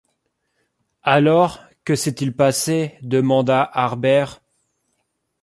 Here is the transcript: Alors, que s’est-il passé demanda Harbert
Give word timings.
Alors, 1.03 1.61
que 1.85 1.93
s’est-il 1.93 2.35
passé 2.35 2.97
demanda 3.03 3.61
Harbert 3.71 4.41